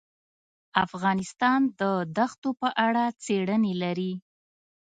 [0.85, 1.81] افغانستان د
[2.17, 4.13] دښتو په اړه څېړنې لري.